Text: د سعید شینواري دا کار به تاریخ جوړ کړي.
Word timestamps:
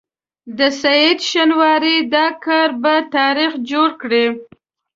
د 0.57 0.59
سعید 0.81 1.19
شینواري 1.29 1.97
دا 2.13 2.25
کار 2.45 2.69
به 2.83 2.95
تاریخ 3.15 3.51
جوړ 3.71 3.89
کړي. 4.01 4.25